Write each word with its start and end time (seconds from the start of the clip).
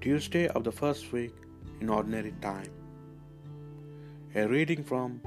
Tuesday 0.00 0.46
of 0.56 0.62
the 0.66 0.74
first 0.80 1.12
week 1.14 1.34
in 1.80 1.88
Ordinary 1.94 2.32
Time. 2.40 2.70
A 4.40 4.46
reading 4.52 4.84
from 4.90 5.20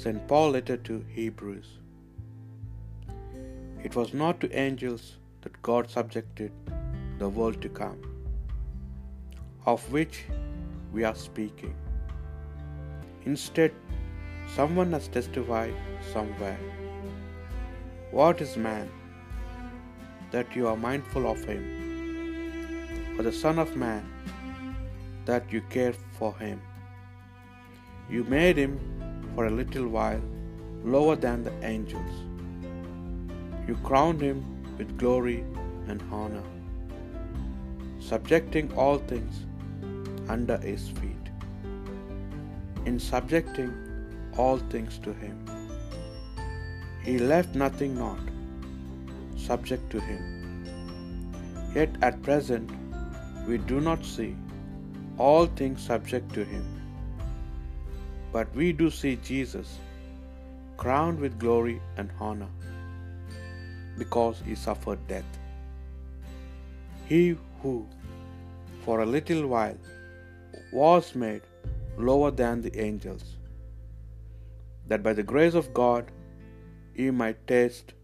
St. 0.00 0.20
Paul 0.28 0.50
letter 0.56 0.76
to 0.88 0.96
Hebrews. 1.14 1.68
It 3.82 3.96
was 3.96 4.12
not 4.22 4.38
to 4.42 4.50
angels 4.64 5.16
that 5.40 5.56
God 5.62 5.88
subjected 5.88 6.52
the 7.18 7.30
world 7.38 7.62
to 7.62 7.70
come, 7.80 7.98
of 9.64 9.90
which 9.90 10.18
we 10.92 11.02
are 11.02 11.14
speaking. 11.14 11.74
Instead, 13.24 13.72
someone 14.58 14.92
has 14.92 15.08
testified 15.08 15.74
somewhere. 16.12 16.60
What 18.10 18.42
is 18.42 18.64
man 18.70 18.90
that 20.30 20.54
you 20.54 20.68
are 20.68 20.76
mindful 20.88 21.26
of 21.26 21.42
him, 21.52 21.64
the 23.22 23.32
Son 23.32 23.58
of 23.58 23.76
Man 23.76 24.04
that 25.26 25.52
you 25.52 25.60
care 25.62 25.94
for 26.18 26.34
him? 26.36 26.60
You 28.08 28.24
made 28.24 28.56
him 28.56 28.78
for 29.34 29.46
a 29.46 29.50
little 29.50 29.88
while 29.88 30.22
lower 30.84 31.16
than 31.16 31.44
the 31.44 31.52
angels. 31.64 32.14
You 33.68 33.76
crowned 33.84 34.20
him 34.20 34.40
with 34.78 34.96
glory 34.96 35.44
and 35.88 36.02
honor, 36.10 36.42
subjecting 38.00 38.72
all 38.74 38.98
things 38.98 39.44
under 40.28 40.56
his 40.58 40.88
feet. 40.88 41.30
In 42.86 42.98
subjecting 42.98 43.72
all 44.36 44.58
things 44.74 44.98
to 44.98 45.12
him, 45.12 45.38
he 47.04 47.18
left 47.18 47.54
nothing 47.54 47.98
not 47.98 48.18
subject 49.36 49.90
to 49.90 50.00
him. 50.00 50.22
Yet 51.74 51.96
at 52.02 52.22
present 52.22 52.70
we 53.50 53.58
do 53.70 53.78
not 53.86 54.04
see 54.08 54.32
all 55.26 55.46
things 55.60 55.86
subject 55.90 56.28
to 56.34 56.42
him. 56.50 56.66
But 58.34 58.58
we 58.60 58.66
do 58.80 58.90
see 58.98 59.14
Jesus 59.28 59.70
crowned 60.82 61.18
with 61.24 61.40
glory 61.44 61.78
and 61.96 62.12
honor 62.26 62.50
because 64.02 64.42
he 64.46 64.54
suffered 64.66 65.00
death. 65.08 65.30
He 67.10 67.22
who 67.62 67.74
for 68.84 69.00
a 69.00 69.10
little 69.16 69.44
while 69.54 69.78
was 70.72 71.10
made 71.24 71.42
lower 72.10 72.30
than 72.42 72.62
the 72.66 72.74
angels, 72.88 73.26
that 74.86 75.02
by 75.08 75.14
the 75.20 75.28
grace 75.34 75.56
of 75.62 75.74
God 75.82 76.16
he 77.00 77.10
might 77.22 77.46
taste 77.54 77.94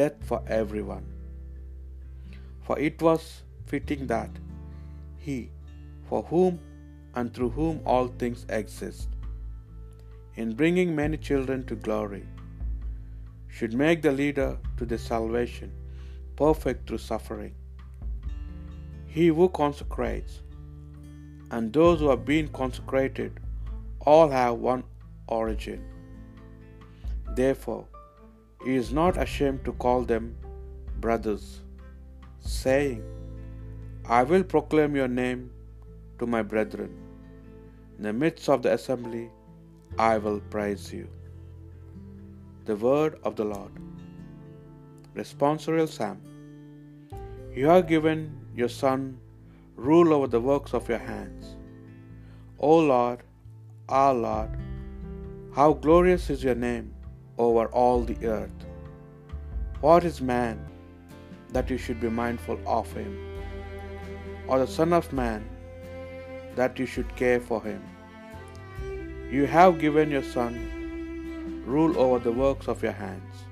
death 0.00 0.18
for 0.30 0.40
everyone. 0.60 1.06
For 2.66 2.78
it 2.88 3.02
was 3.08 3.24
fitting 3.72 4.06
that 4.14 4.44
he, 5.24 5.38
for 6.08 6.22
whom 6.30 6.60
and 7.14 7.32
through 7.32 7.50
whom 7.58 7.80
all 7.84 8.08
things 8.22 8.44
exist, 8.60 9.08
in 10.42 10.54
bringing 10.60 10.94
many 10.94 11.16
children 11.16 11.64
to 11.66 11.76
glory, 11.88 12.24
should 13.48 13.74
make 13.84 14.02
the 14.02 14.12
leader 14.12 14.50
to 14.76 14.84
their 14.84 15.04
salvation 15.10 15.70
perfect 16.36 16.88
through 16.88 16.98
suffering. 16.98 17.54
He 19.06 19.28
who 19.28 19.48
consecrates 19.48 20.40
and 21.50 21.72
those 21.72 22.00
who 22.00 22.08
have 22.08 22.24
been 22.24 22.48
consecrated 22.48 23.40
all 24.12 24.28
have 24.28 24.56
one 24.56 24.84
origin. 25.28 25.82
Therefore, 27.40 27.86
he 28.64 28.74
is 28.74 28.92
not 28.92 29.20
ashamed 29.26 29.64
to 29.66 29.72
call 29.84 30.02
them 30.12 30.34
brothers, 31.00 31.60
saying, 32.40 33.02
I 34.06 34.22
will 34.22 34.44
proclaim 34.44 34.94
your 34.94 35.08
name 35.08 35.50
to 36.18 36.26
my 36.26 36.42
brethren. 36.42 36.94
In 37.96 38.04
the 38.04 38.12
midst 38.12 38.50
of 38.50 38.60
the 38.60 38.74
assembly, 38.74 39.30
I 39.98 40.18
will 40.18 40.40
praise 40.40 40.92
you. 40.92 41.08
The 42.66 42.76
word 42.76 43.18
of 43.22 43.36
the 43.36 43.44
Lord. 43.44 43.72
Responsorial 45.14 45.88
Psalm. 45.88 46.20
You 47.54 47.66
have 47.66 47.86
given 47.86 48.38
your 48.54 48.68
Son 48.68 49.18
rule 49.76 50.12
over 50.12 50.26
the 50.26 50.40
works 50.40 50.74
of 50.74 50.86
your 50.88 50.98
hands. 50.98 51.56
O 52.58 52.76
Lord, 52.78 53.22
our 53.88 54.12
Lord, 54.12 54.50
how 55.54 55.72
glorious 55.72 56.28
is 56.28 56.44
your 56.44 56.54
name 56.54 56.92
over 57.38 57.66
all 57.68 58.02
the 58.02 58.26
earth. 58.26 58.66
What 59.80 60.04
is 60.04 60.20
man 60.20 60.62
that 61.52 61.70
you 61.70 61.78
should 61.78 62.00
be 62.00 62.10
mindful 62.10 62.58
of 62.66 62.92
him, 62.92 63.33
or 64.46 64.58
the 64.58 64.66
Son 64.66 64.92
of 64.92 65.12
Man 65.12 65.44
that 66.56 66.78
you 66.78 66.86
should 66.86 67.14
care 67.16 67.40
for 67.40 67.62
him? 67.62 67.82
You 69.30 69.46
have 69.46 69.78
given 69.78 70.10
your 70.10 70.22
Son 70.22 71.62
rule 71.66 71.98
over 71.98 72.18
the 72.18 72.32
works 72.32 72.68
of 72.68 72.82
your 72.82 72.92
hands. 72.92 73.44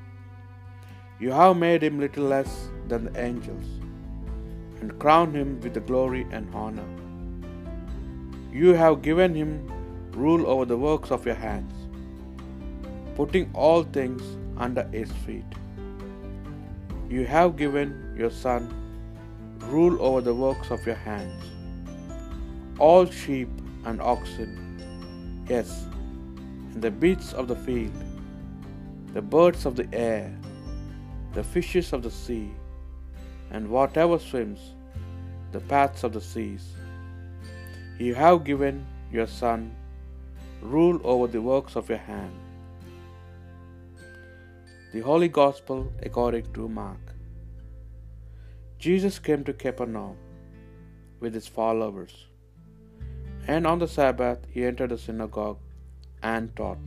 You 1.18 1.30
have 1.30 1.56
made 1.56 1.82
him 1.82 1.98
little 1.98 2.24
less 2.24 2.68
than 2.88 3.04
the 3.04 3.24
angels, 3.24 3.64
and 4.80 4.98
crowned 4.98 5.34
him 5.34 5.60
with 5.60 5.74
the 5.74 5.80
glory 5.80 6.26
and 6.30 6.54
honor. 6.54 6.86
You 8.52 8.74
have 8.74 9.02
given 9.02 9.34
him 9.34 9.50
rule 10.12 10.46
over 10.46 10.64
the 10.64 10.76
works 10.76 11.10
of 11.10 11.24
your 11.24 11.34
hands, 11.34 11.72
putting 13.16 13.50
all 13.54 13.82
things 13.82 14.22
under 14.58 14.84
his 14.88 15.10
feet. 15.24 15.44
You 17.08 17.24
have 17.26 17.56
given 17.56 18.14
your 18.18 18.30
Son 18.30 18.68
rule 19.64 20.00
over 20.02 20.20
the 20.20 20.34
works 20.34 20.70
of 20.70 20.84
your 20.86 20.96
hands, 20.96 21.44
all 22.78 23.06
sheep 23.06 23.48
and 23.84 24.00
oxen, 24.00 25.44
yes, 25.48 25.86
and 26.72 26.82
the 26.82 26.90
beasts 26.90 27.32
of 27.32 27.48
the 27.48 27.56
field, 27.56 27.92
the 29.14 29.22
birds 29.22 29.66
of 29.66 29.76
the 29.76 29.88
air, 29.92 30.34
the 31.32 31.44
fishes 31.44 31.92
of 31.92 32.02
the 32.02 32.10
sea, 32.10 32.50
and 33.50 33.68
whatever 33.68 34.18
swims 34.18 34.74
the 35.52 35.60
paths 35.60 36.02
of 36.02 36.12
the 36.12 36.20
seas. 36.20 36.74
You 37.98 38.14
have 38.14 38.44
given 38.44 38.86
your 39.12 39.26
Son 39.26 39.74
rule 40.62 41.00
over 41.04 41.26
the 41.26 41.42
works 41.42 41.76
of 41.76 41.88
your 41.88 41.98
hand. 41.98 42.32
The 44.92 45.00
Holy 45.00 45.28
Gospel 45.28 45.92
according 46.02 46.52
to 46.54 46.68
Mark. 46.68 47.11
Jesus 48.84 49.16
came 49.26 49.42
to 49.46 49.52
Capernaum 49.62 50.14
with 51.22 51.34
his 51.38 51.48
followers, 51.56 52.14
and 53.52 53.68
on 53.70 53.82
the 53.82 53.88
Sabbath 53.96 54.40
he 54.54 54.64
entered 54.70 54.92
the 54.92 54.98
synagogue 55.02 55.60
and 56.30 56.48
taught. 56.60 56.86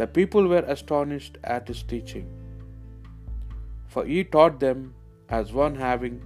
The 0.00 0.06
people 0.18 0.44
were 0.52 0.66
astonished 0.74 1.38
at 1.54 1.70
his 1.70 1.80
teaching, 1.92 2.28
for 3.92 4.04
he 4.10 4.20
taught 4.36 4.60
them 4.66 4.82
as 5.38 5.56
one 5.62 5.78
having 5.86 6.18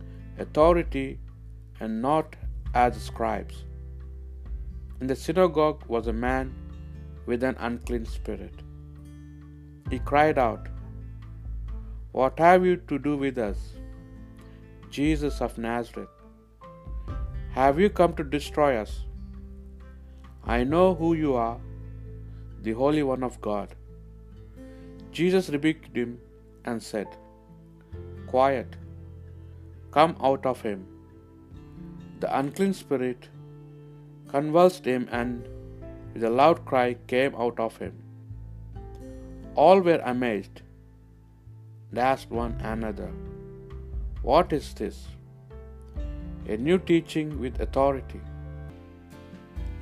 authority 0.44 1.08
and 1.80 2.02
not 2.08 2.36
as 2.82 3.00
scribes. 3.10 3.56
In 5.00 5.08
the 5.12 5.18
synagogue 5.24 5.80
was 5.94 6.08
a 6.12 6.18
man 6.26 6.50
with 7.30 7.42
an 7.52 7.56
unclean 7.68 8.04
spirit. 8.18 8.58
He 9.94 10.00
cried 10.12 10.40
out, 10.48 10.68
What 12.18 12.44
have 12.46 12.68
you 12.68 12.76
to 12.92 12.98
do 13.08 13.14
with 13.24 13.38
us, 13.48 13.62
Jesus 14.96 15.36
of 15.44 15.54
Nazareth? 15.64 16.14
Have 17.56 17.78
you 17.82 17.88
come 17.98 18.12
to 18.18 18.24
destroy 18.34 18.72
us? 18.82 18.92
I 20.56 20.58
know 20.72 20.86
who 21.00 21.08
you 21.20 21.32
are, 21.44 21.58
the 22.66 22.74
Holy 22.80 23.02
One 23.12 23.24
of 23.28 23.40
God. 23.46 23.70
Jesus 25.18 25.50
rebuked 25.54 25.96
him 26.02 26.12
and 26.64 26.86
said, 26.90 27.08
Quiet, 28.32 28.70
come 29.96 30.14
out 30.28 30.46
of 30.52 30.62
him. 30.68 30.80
The 32.22 32.30
unclean 32.40 32.74
spirit 32.82 33.28
convulsed 34.34 34.86
him, 34.92 35.04
and 35.20 35.50
with 36.12 36.24
a 36.30 36.34
loud 36.40 36.60
cry 36.70 36.88
came 37.14 37.34
out 37.44 37.60
of 37.66 37.76
him. 37.84 37.94
All 39.64 39.80
were 39.88 40.02
amazed 40.14 40.58
and 41.90 42.00
asked 42.12 42.32
one 42.44 42.56
another, 42.74 43.10
What 44.28 44.54
is 44.54 44.72
this? 44.72 45.08
A 46.48 46.56
new 46.56 46.78
teaching 46.78 47.38
with 47.38 47.60
authority. 47.60 48.20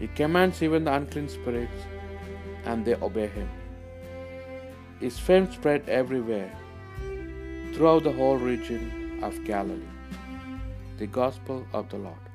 He 0.01 0.09
commands 0.09 0.63
even 0.65 0.83
the 0.87 0.95
unclean 0.95 1.29
spirits, 1.29 1.85
and 2.65 2.85
they 2.85 2.97
obey 2.97 3.29
him. 3.29 3.49
His 4.99 5.17
fame 5.17 5.47
spread 5.53 5.89
everywhere, 5.89 6.51
throughout 7.73 8.03
the 8.03 8.17
whole 8.19 8.37
region 8.37 9.21
of 9.23 9.45
Galilee. 9.45 9.95
The 10.99 11.07
Gospel 11.07 11.65
of 11.73 11.89
the 11.91 11.99
Lord. 11.99 12.32